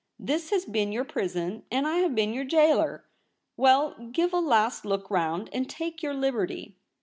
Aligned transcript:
This 0.17 0.49
has 0.49 0.65
been 0.65 0.91
your 0.91 1.03
prison, 1.03 1.61
and 1.69 1.85
I 1.85 1.97
have 1.97 2.15
been 2.15 2.33
your 2.33 2.43
gaoler. 2.43 3.03
Well, 3.55 3.93
give 4.11 4.33
a 4.33 4.39
last 4.39 4.83
look 4.83 5.11
round, 5.11 5.47
and 5.53 5.69
take 5.69 6.01
your 6.01 6.15
liberty.' 6.15 6.75